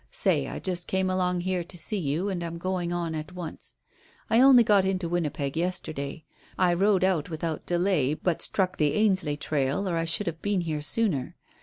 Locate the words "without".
7.29-7.67